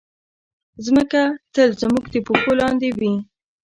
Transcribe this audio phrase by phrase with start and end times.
[0.95, 1.21] مځکه
[1.53, 3.13] تل زموږ د پښو لاندې وي.